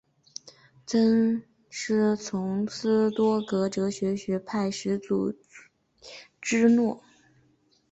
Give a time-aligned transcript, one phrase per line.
[0.83, 5.31] 曾师从斯多噶哲学学派始祖
[6.41, 7.03] 芝诺。